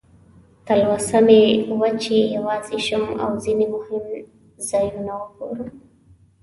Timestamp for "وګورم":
5.21-5.69